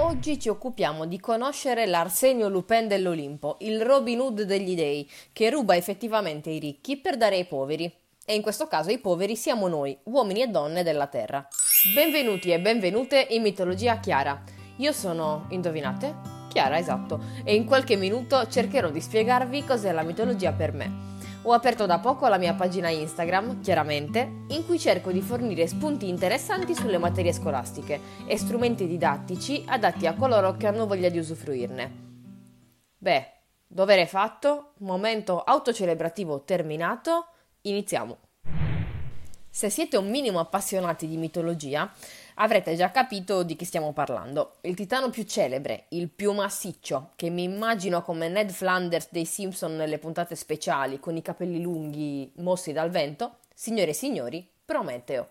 Oggi 0.00 0.38
ci 0.38 0.48
occupiamo 0.48 1.06
di 1.06 1.18
conoscere 1.18 1.84
l'Arsenio 1.84 2.48
Lupin 2.48 2.86
dell'Olimpo, 2.86 3.56
il 3.62 3.82
Robin 3.82 4.20
Hood 4.20 4.42
degli 4.42 4.76
dei, 4.76 5.10
che 5.32 5.50
ruba 5.50 5.74
effettivamente 5.74 6.50
i 6.50 6.60
ricchi 6.60 6.98
per 6.98 7.16
dare 7.16 7.34
ai 7.34 7.46
poveri. 7.46 7.92
E 8.24 8.34
in 8.36 8.40
questo 8.40 8.68
caso 8.68 8.90
i 8.90 8.98
poveri 8.98 9.34
siamo 9.34 9.66
noi, 9.66 9.98
uomini 10.04 10.42
e 10.42 10.46
donne 10.46 10.84
della 10.84 11.08
Terra. 11.08 11.44
Benvenuti 11.96 12.52
e 12.52 12.60
benvenute 12.60 13.26
in 13.30 13.42
Mitologia 13.42 13.98
Chiara. 13.98 14.40
Io 14.76 14.92
sono, 14.92 15.46
indovinate? 15.50 16.14
Chiara, 16.48 16.78
esatto, 16.78 17.20
e 17.42 17.56
in 17.56 17.64
qualche 17.64 17.96
minuto 17.96 18.46
cercherò 18.46 18.90
di 18.90 19.00
spiegarvi 19.00 19.64
cos'è 19.64 19.90
la 19.90 20.02
mitologia 20.02 20.52
per 20.52 20.72
me. 20.74 21.17
Ho 21.48 21.54
aperto 21.54 21.86
da 21.86 21.98
poco 21.98 22.28
la 22.28 22.36
mia 22.36 22.52
pagina 22.52 22.90
Instagram, 22.90 23.62
chiaramente, 23.62 24.44
in 24.48 24.66
cui 24.66 24.78
cerco 24.78 25.10
di 25.10 25.22
fornire 25.22 25.66
spunti 25.66 26.06
interessanti 26.06 26.74
sulle 26.74 26.98
materie 26.98 27.32
scolastiche 27.32 27.98
e 28.26 28.36
strumenti 28.36 28.86
didattici 28.86 29.64
adatti 29.66 30.06
a 30.06 30.12
coloro 30.12 30.58
che 30.58 30.66
hanno 30.66 30.86
voglia 30.86 31.08
di 31.08 31.18
usufruirne. 31.18 31.92
Beh, 32.98 33.32
dovere 33.66 34.06
fatto, 34.06 34.72
momento 34.80 35.40
autocelebrativo 35.40 36.42
terminato, 36.42 37.28
iniziamo. 37.62 38.18
Se 39.48 39.70
siete 39.70 39.96
un 39.96 40.10
minimo 40.10 40.40
appassionati 40.40 41.08
di 41.08 41.16
mitologia, 41.16 41.90
avrete 42.40 42.74
già 42.74 42.90
capito 42.90 43.42
di 43.42 43.56
chi 43.56 43.64
stiamo 43.64 43.92
parlando. 43.92 44.56
Il 44.62 44.74
titano 44.74 45.10
più 45.10 45.24
celebre, 45.24 45.86
il 45.90 46.08
più 46.08 46.32
massiccio, 46.32 47.12
che 47.16 47.30
mi 47.30 47.44
immagino 47.44 48.02
come 48.02 48.28
Ned 48.28 48.50
Flanders 48.50 49.08
dei 49.10 49.24
Simpson 49.24 49.76
nelle 49.76 49.98
puntate 49.98 50.34
speciali, 50.34 51.00
con 51.00 51.16
i 51.16 51.22
capelli 51.22 51.60
lunghi 51.60 52.32
mossi 52.36 52.72
dal 52.72 52.90
vento, 52.90 53.38
signore 53.54 53.90
e 53.90 53.94
signori, 53.94 54.48
Prometeo. 54.64 55.30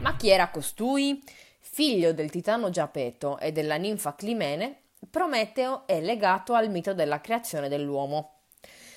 Ma 0.00 0.16
chi 0.16 0.30
era 0.30 0.50
costui? 0.50 1.22
Figlio 1.60 2.12
del 2.12 2.30
titano 2.30 2.70
Giapeto 2.70 3.38
e 3.38 3.52
della 3.52 3.76
ninfa 3.76 4.14
Climene, 4.14 4.78
Prometeo 5.08 5.86
è 5.86 6.00
legato 6.00 6.54
al 6.54 6.70
mito 6.70 6.92
della 6.92 7.20
creazione 7.20 7.68
dell'uomo. 7.68 8.41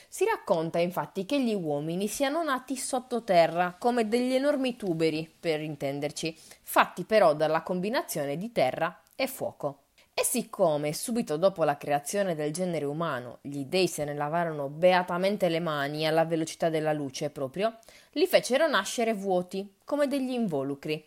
Si 0.08 0.25
racconta 0.25 0.80
infatti 0.80 1.25
che 1.25 1.42
gli 1.42 1.53
uomini 1.53 2.08
siano 2.08 2.44
nati 2.44 2.78
sottoterra 2.78 3.75
come 3.78 4.08
degli 4.08 4.34
enormi 4.34 4.75
tuberi, 4.75 5.31
per 5.39 5.62
intenderci, 5.62 6.38
fatti 6.64 7.03
però 7.03 7.34
dalla 7.34 7.64
combinazione 7.64 8.38
di 8.38 8.52
terra 8.52 9.02
e 9.16 9.28
fuoco. 9.28 9.80
E 10.17 10.23
siccome 10.23 10.94
subito 10.94 11.36
dopo 11.36 11.66
la 11.66 11.75
creazione 11.75 12.36
del 12.36 12.53
genere 12.53 12.86
umano 12.86 13.39
gli 13.42 13.66
dei 13.66 13.89
se 13.89 14.06
ne 14.06 14.14
lavarono 14.14 14.70
beatamente 14.70 15.50
le 15.50 15.59
mani 15.59 16.08
alla 16.08 16.23
velocità 16.23 16.69
della 16.69 16.94
luce 16.94 17.30
proprio, 17.30 17.80
li 18.12 18.25
fecero 18.25 18.66
nascere 18.66 19.14
vuoti, 19.14 19.75
come 19.84 20.08
degli 20.08 20.31
involucri. 20.31 21.06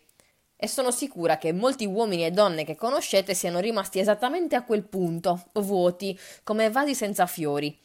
E 0.55 0.67
sono 0.67 0.91
sicura 0.91 1.39
che 1.39 1.51
molti 1.53 1.87
uomini 1.87 2.23
e 2.23 2.29
donne 2.29 2.63
che 2.63 2.75
conoscete 2.75 3.33
siano 3.33 3.57
rimasti 3.57 3.97
esattamente 3.97 4.55
a 4.55 4.63
quel 4.63 4.83
punto, 4.83 5.45
vuoti, 5.53 6.15
come 6.43 6.69
vasi 6.69 6.93
senza 6.93 7.25
fiori, 7.25 7.75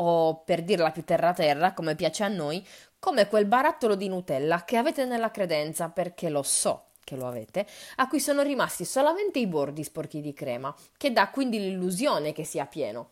o 0.00 0.42
per 0.44 0.62
dirla 0.62 0.90
più 0.90 1.04
terra 1.04 1.32
terra, 1.32 1.74
come 1.74 1.94
piace 1.94 2.24
a 2.24 2.28
noi, 2.28 2.66
come 2.98 3.28
quel 3.28 3.46
barattolo 3.46 3.94
di 3.94 4.08
Nutella 4.08 4.64
che 4.64 4.76
avete 4.76 5.04
nella 5.04 5.30
credenza, 5.30 5.90
perché 5.90 6.28
lo 6.30 6.42
so 6.42 6.86
che 7.04 7.16
lo 7.16 7.26
avete, 7.26 7.66
a 7.96 8.08
cui 8.08 8.20
sono 8.20 8.42
rimasti 8.42 8.84
solamente 8.84 9.38
i 9.38 9.46
bordi 9.46 9.84
sporchi 9.84 10.20
di 10.20 10.32
crema, 10.32 10.74
che 10.96 11.12
dà 11.12 11.28
quindi 11.28 11.58
l'illusione 11.58 12.32
che 12.32 12.44
sia 12.44 12.66
pieno. 12.66 13.10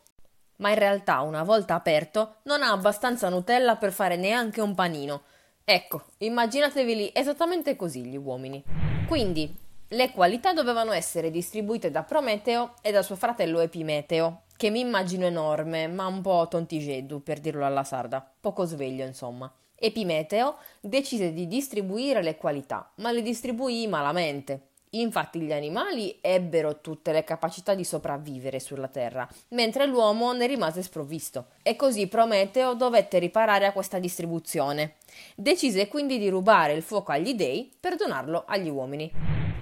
Ma 0.56 0.70
in 0.70 0.78
realtà, 0.78 1.20
una 1.20 1.42
volta 1.42 1.75
aperto, 1.75 2.36
non 2.44 2.62
ha 2.62 2.70
abbastanza 2.70 3.28
Nutella 3.28 3.77
per 3.77 3.92
fare 3.92 4.16
neanche 4.16 4.61
un 4.61 4.75
panino. 4.75 5.22
Ecco, 5.64 6.05
immaginatevi 6.19 7.12
esattamente 7.14 7.77
così 7.77 8.05
gli 8.05 8.16
uomini. 8.16 8.62
Quindi, 9.06 9.55
le 9.89 10.11
qualità 10.11 10.53
dovevano 10.53 10.92
essere 10.92 11.31
distribuite 11.31 11.91
da 11.91 12.03
Prometeo 12.03 12.75
e 12.83 12.92
da 12.92 13.03
suo 13.03 13.16
fratello 13.16 13.61
Epimeteo, 13.61 14.42
che 14.59 14.70
mi 14.70 14.81
immagino 14.81 15.25
enorme, 15.25 15.87
ma 15.87 16.09
un 16.09 16.20
po' 16.20 16.48
tontigeddu, 16.51 17.23
per 17.23 17.39
dirlo 17.39 17.64
alla 17.64 17.84
sarda, 17.84 18.28
poco 18.41 18.65
sveglio, 18.65 19.05
insomma. 19.05 19.50
Epimeteo 19.73 20.56
decise 20.81 21.33
di 21.33 21.47
distribuire 21.47 22.21
le 22.22 22.37
qualità, 22.37 22.91
ma 22.97 23.12
le 23.12 23.22
distribuì 23.22 23.87
malamente. 23.87 24.71
Infatti 24.93 25.38
gli 25.38 25.53
animali 25.53 26.19
ebbero 26.21 26.81
tutte 26.81 27.12
le 27.12 27.22
capacità 27.22 27.75
di 27.75 27.84
sopravvivere 27.84 28.59
sulla 28.59 28.88
Terra, 28.88 29.28
mentre 29.50 29.87
l'uomo 29.87 30.33
ne 30.33 30.49
rimase 30.49 30.83
sprovvisto. 30.83 31.50
E 31.62 31.77
così 31.77 32.09
Prometeo 32.09 32.75
dovette 32.75 33.21
riparare 33.21 33.65
a 33.66 33.72
questa 33.72 34.00
distribuzione. 34.00 34.97
Decise 35.37 35.87
quindi 35.87 36.19
di 36.19 36.28
rubare 36.28 36.72
il 36.72 36.83
fuoco 36.83 37.12
agli 37.12 37.34
dei 37.34 37.72
per 37.78 37.94
donarlo 37.94 38.43
agli 38.44 38.71
uomini. 38.71 39.12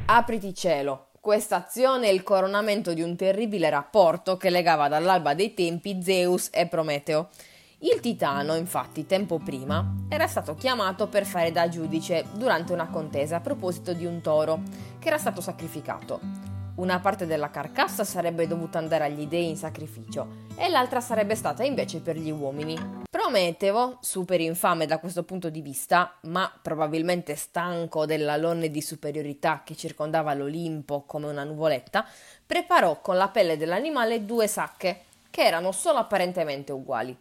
Apriti 0.06 0.54
cielo, 0.54 1.05
questa 1.26 1.56
azione 1.56 2.06
è 2.06 2.12
il 2.12 2.22
coronamento 2.22 2.94
di 2.94 3.02
un 3.02 3.16
terribile 3.16 3.68
rapporto 3.68 4.36
che 4.36 4.48
legava 4.48 4.86
dall'alba 4.86 5.34
dei 5.34 5.54
tempi 5.54 6.00
Zeus 6.00 6.50
e 6.52 6.68
Prometeo. 6.68 7.30
Il 7.78 7.98
titano, 7.98 8.54
infatti, 8.54 9.06
tempo 9.06 9.40
prima, 9.40 9.92
era 10.08 10.28
stato 10.28 10.54
chiamato 10.54 11.08
per 11.08 11.26
fare 11.26 11.50
da 11.50 11.68
giudice 11.68 12.26
durante 12.34 12.72
una 12.72 12.86
contesa 12.86 13.38
a 13.38 13.40
proposito 13.40 13.92
di 13.92 14.06
un 14.06 14.20
toro 14.20 14.60
che 15.00 15.08
era 15.08 15.18
stato 15.18 15.40
sacrificato. 15.40 16.45
Una 16.76 17.00
parte 17.00 17.24
della 17.24 17.48
carcassa 17.48 18.04
sarebbe 18.04 18.46
dovuta 18.46 18.76
andare 18.76 19.04
agli 19.04 19.26
dei 19.26 19.48
in 19.48 19.56
sacrificio 19.56 20.44
e 20.56 20.68
l'altra 20.68 21.00
sarebbe 21.00 21.34
stata 21.34 21.64
invece 21.64 22.00
per 22.00 22.18
gli 22.18 22.30
uomini. 22.30 23.04
Prometeo, 23.08 23.96
super 24.02 24.42
infame 24.42 24.84
da 24.84 24.98
questo 24.98 25.22
punto 25.22 25.48
di 25.48 25.62
vista, 25.62 26.18
ma 26.24 26.52
probabilmente 26.60 27.34
stanco 27.34 28.04
dell'alone 28.04 28.70
di 28.70 28.82
superiorità 28.82 29.62
che 29.64 29.74
circondava 29.74 30.34
l'Olimpo 30.34 31.04
come 31.06 31.28
una 31.28 31.44
nuvoletta, 31.44 32.06
preparò 32.44 33.00
con 33.00 33.16
la 33.16 33.28
pelle 33.28 33.56
dell'animale 33.56 34.26
due 34.26 34.46
sacche, 34.46 35.04
che 35.30 35.44
erano 35.44 35.72
solo 35.72 35.96
apparentemente 35.96 36.72
uguali. 36.72 37.16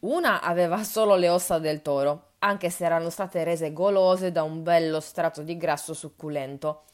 Una 0.00 0.40
aveva 0.40 0.84
solo 0.84 1.16
le 1.16 1.28
ossa 1.28 1.58
del 1.58 1.82
toro, 1.82 2.34
anche 2.38 2.70
se 2.70 2.84
erano 2.84 3.10
state 3.10 3.42
rese 3.42 3.72
golose 3.72 4.30
da 4.30 4.44
un 4.44 4.62
bello 4.62 5.00
strato 5.00 5.42
di 5.42 5.56
grasso 5.56 5.92
succulento 5.92 6.84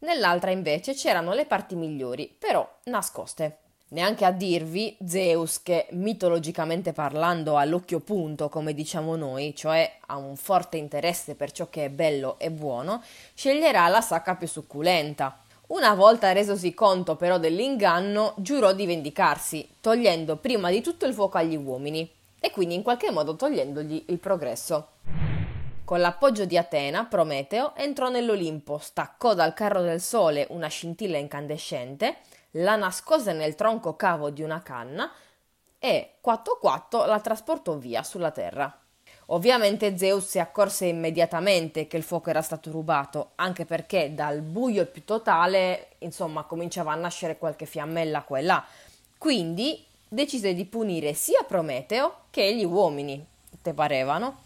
nell'altra 0.00 0.50
invece 0.50 0.94
c'erano 0.94 1.32
le 1.32 1.46
parti 1.46 1.74
migliori, 1.74 2.34
però 2.38 2.68
nascoste. 2.84 3.58
Neanche 3.88 4.24
a 4.24 4.32
dirvi 4.32 4.96
Zeus, 5.06 5.62
che 5.62 5.86
mitologicamente 5.90 6.92
parlando 6.92 7.56
ha 7.56 7.64
l'occhio 7.64 8.00
punto, 8.00 8.48
come 8.48 8.74
diciamo 8.74 9.14
noi, 9.14 9.54
cioè 9.54 9.98
ha 10.06 10.16
un 10.16 10.34
forte 10.36 10.78
interesse 10.78 11.36
per 11.36 11.52
ciò 11.52 11.68
che 11.68 11.84
è 11.84 11.90
bello 11.90 12.36
e 12.38 12.50
buono, 12.50 13.02
sceglierà 13.34 13.86
la 13.88 14.00
sacca 14.00 14.34
più 14.34 14.48
succulenta. 14.48 15.38
Una 15.68 15.94
volta 15.94 16.32
resosi 16.32 16.74
conto 16.74 17.14
però 17.14 17.38
dell'inganno, 17.38 18.34
giurò 18.38 18.72
di 18.72 18.84
vendicarsi, 18.84 19.68
togliendo 19.80 20.36
prima 20.36 20.70
di 20.70 20.80
tutto 20.80 21.06
il 21.06 21.14
fuoco 21.14 21.38
agli 21.38 21.56
uomini 21.56 22.10
e 22.40 22.50
quindi 22.50 22.74
in 22.74 22.82
qualche 22.82 23.10
modo 23.10 23.36
togliendogli 23.36 24.06
il 24.08 24.18
progresso. 24.18 24.88
Con 25.84 26.00
l'appoggio 26.00 26.46
di 26.46 26.56
Atena, 26.56 27.04
Prometeo 27.04 27.76
entrò 27.76 28.08
nell'Olimpo, 28.08 28.78
staccò 28.78 29.34
dal 29.34 29.52
carro 29.52 29.82
del 29.82 30.00
sole 30.00 30.46
una 30.48 30.68
scintilla 30.68 31.18
incandescente, 31.18 32.16
la 32.52 32.74
nascose 32.74 33.34
nel 33.34 33.54
tronco 33.54 33.94
cavo 33.94 34.30
di 34.30 34.40
una 34.40 34.62
canna 34.62 35.12
e, 35.78 36.12
quatto 36.22 36.56
quatto, 36.58 37.04
la 37.04 37.20
trasportò 37.20 37.76
via 37.76 38.02
sulla 38.02 38.30
terra. 38.30 38.74
Ovviamente 39.26 39.98
Zeus 39.98 40.26
si 40.26 40.38
accorse 40.38 40.86
immediatamente 40.86 41.86
che 41.86 41.98
il 41.98 42.02
fuoco 42.02 42.30
era 42.30 42.40
stato 42.40 42.70
rubato, 42.70 43.32
anche 43.34 43.66
perché 43.66 44.14
dal 44.14 44.40
buio 44.40 44.86
più 44.86 45.04
totale, 45.04 45.88
insomma, 45.98 46.44
cominciava 46.44 46.92
a 46.92 46.96
nascere 46.96 47.36
qualche 47.36 47.66
fiammella 47.66 48.22
qua 48.22 48.38
e 48.38 48.42
là. 48.42 48.64
Quindi 49.18 49.84
decise 50.08 50.54
di 50.54 50.64
punire 50.64 51.12
sia 51.12 51.42
Prometeo 51.46 52.20
che 52.30 52.56
gli 52.56 52.64
uomini. 52.64 53.22
Te 53.60 53.74
parevano? 53.74 54.43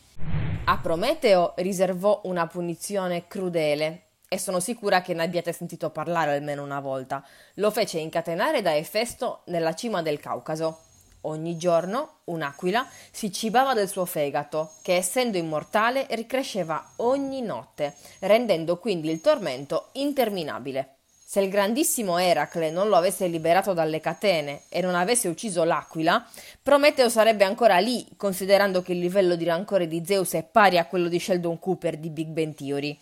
A 0.70 0.76
Prometeo 0.76 1.54
riservò 1.56 2.20
una 2.24 2.46
punizione 2.46 3.26
crudele 3.26 4.08
e 4.28 4.38
sono 4.38 4.60
sicura 4.60 5.00
che 5.00 5.14
ne 5.14 5.22
abbiate 5.22 5.50
sentito 5.50 5.88
parlare 5.88 6.32
almeno 6.36 6.62
una 6.62 6.78
volta. 6.80 7.24
Lo 7.54 7.70
fece 7.70 8.00
incatenare 8.00 8.60
da 8.60 8.76
Efesto 8.76 9.40
nella 9.46 9.74
cima 9.74 10.02
del 10.02 10.20
Caucaso. 10.20 10.80
Ogni 11.22 11.56
giorno 11.56 12.18
un'aquila 12.24 12.86
si 13.10 13.32
cibava 13.32 13.72
del 13.72 13.88
suo 13.88 14.04
fegato, 14.04 14.72
che 14.82 14.96
essendo 14.96 15.38
immortale 15.38 16.06
ricresceva 16.10 16.90
ogni 16.96 17.40
notte, 17.40 17.94
rendendo 18.18 18.76
quindi 18.76 19.08
il 19.08 19.22
tormento 19.22 19.88
interminabile. 19.92 20.97
Se 21.30 21.40
il 21.42 21.50
grandissimo 21.50 22.16
Eracle 22.16 22.70
non 22.70 22.88
lo 22.88 22.96
avesse 22.96 23.26
liberato 23.26 23.74
dalle 23.74 24.00
catene 24.00 24.62
e 24.70 24.80
non 24.80 24.94
avesse 24.94 25.28
ucciso 25.28 25.62
l'aquila, 25.62 26.26
Prometeo 26.62 27.10
sarebbe 27.10 27.44
ancora 27.44 27.76
lì, 27.76 28.06
considerando 28.16 28.80
che 28.80 28.92
il 28.92 28.98
livello 28.98 29.36
di 29.36 29.44
rancore 29.44 29.86
di 29.86 30.02
Zeus 30.06 30.32
è 30.32 30.42
pari 30.42 30.78
a 30.78 30.86
quello 30.86 31.08
di 31.08 31.20
Sheldon 31.20 31.58
Cooper 31.58 31.98
di 31.98 32.08
Big 32.08 32.28
Bang 32.28 32.54
Theory. 32.54 32.98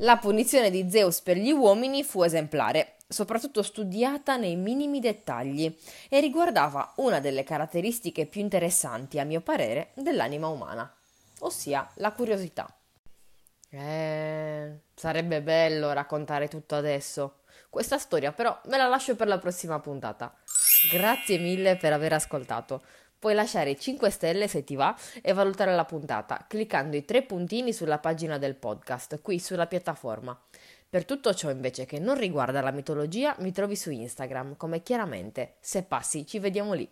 La 0.00 0.18
punizione 0.18 0.68
di 0.68 0.90
Zeus 0.90 1.22
per 1.22 1.38
gli 1.38 1.50
uomini 1.50 2.04
fu 2.04 2.22
esemplare, 2.22 2.96
soprattutto 3.08 3.62
studiata 3.62 4.36
nei 4.36 4.56
minimi 4.56 5.00
dettagli, 5.00 5.74
e 6.10 6.20
riguardava 6.20 6.92
una 6.96 7.20
delle 7.20 7.42
caratteristiche 7.42 8.26
più 8.26 8.42
interessanti, 8.42 9.18
a 9.18 9.24
mio 9.24 9.40
parere, 9.40 9.92
dell'anima 9.94 10.48
umana, 10.48 10.94
ossia 11.38 11.88
la 11.94 12.12
curiosità. 12.12 12.68
Eh, 13.76 14.80
sarebbe 14.94 15.42
bello 15.42 15.92
raccontare 15.92 16.48
tutto 16.48 16.76
adesso. 16.76 17.40
Questa 17.68 17.98
storia 17.98 18.30
però 18.32 18.58
me 18.66 18.76
la 18.76 18.86
lascio 18.86 19.16
per 19.16 19.26
la 19.26 19.38
prossima 19.38 19.80
puntata. 19.80 20.32
Grazie 20.90 21.38
mille 21.38 21.76
per 21.76 21.92
aver 21.92 22.12
ascoltato. 22.12 22.82
Puoi 23.18 23.34
lasciare 23.34 23.76
5 23.76 24.10
stelle 24.10 24.48
se 24.48 24.64
ti 24.64 24.76
va 24.76 24.94
e 25.22 25.32
valutare 25.32 25.74
la 25.74 25.84
puntata 25.84 26.44
cliccando 26.46 26.94
i 26.94 27.04
tre 27.04 27.22
puntini 27.22 27.72
sulla 27.72 27.98
pagina 27.98 28.38
del 28.38 28.54
podcast 28.54 29.20
qui 29.22 29.40
sulla 29.40 29.66
piattaforma. 29.66 30.38
Per 30.88 31.04
tutto 31.04 31.34
ciò 31.34 31.50
invece 31.50 31.86
che 31.86 31.98
non 31.98 32.16
riguarda 32.16 32.60
la 32.60 32.70
mitologia 32.70 33.34
mi 33.40 33.50
trovi 33.50 33.74
su 33.74 33.90
Instagram 33.90 34.56
come 34.56 34.82
chiaramente. 34.82 35.56
Se 35.58 35.82
passi 35.82 36.24
ci 36.26 36.38
vediamo 36.38 36.74
lì. 36.74 36.88